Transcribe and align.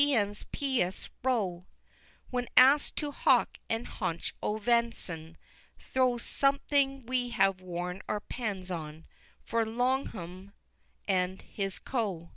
N.'s 0.03 0.45
pious 0.51 1.09
Row 1.23 1.67
When 2.31 2.47
ask'd 2.57 2.95
to 2.97 3.11
Hock 3.11 3.59
and 3.69 3.85
haunch 3.85 4.33
o' 4.41 4.57
ven'son, 4.57 5.37
Thro' 5.77 6.17
something 6.17 7.05
we 7.05 7.29
have 7.29 7.61
worn 7.61 8.01
our 8.09 8.19
pens 8.21 8.71
on 8.71 9.05
For 9.43 9.63
Longman 9.63 10.53
and 11.07 11.43
his 11.43 11.77
Co. 11.77 12.29